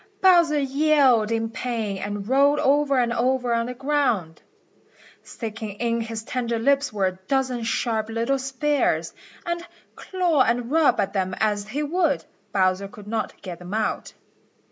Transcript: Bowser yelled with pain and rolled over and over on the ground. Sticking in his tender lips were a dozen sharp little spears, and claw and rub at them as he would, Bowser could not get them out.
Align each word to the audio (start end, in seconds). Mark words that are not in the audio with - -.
Bowser 0.19 0.57
yelled 0.59 1.29
with 1.29 1.53
pain 1.53 1.99
and 1.99 2.27
rolled 2.27 2.57
over 2.59 2.97
and 2.99 3.13
over 3.13 3.53
on 3.53 3.67
the 3.67 3.75
ground. 3.75 4.41
Sticking 5.21 5.73
in 5.73 6.01
his 6.01 6.23
tender 6.23 6.57
lips 6.57 6.91
were 6.91 7.05
a 7.05 7.19
dozen 7.27 7.61
sharp 7.61 8.09
little 8.09 8.39
spears, 8.39 9.13
and 9.45 9.63
claw 9.95 10.41
and 10.41 10.71
rub 10.71 10.99
at 10.99 11.13
them 11.13 11.35
as 11.39 11.67
he 11.67 11.83
would, 11.83 12.25
Bowser 12.51 12.87
could 12.87 13.07
not 13.07 13.39
get 13.43 13.59
them 13.59 13.75
out. 13.75 14.13